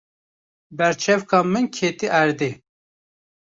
[0.77, 2.51] Berçavka min kete erdê.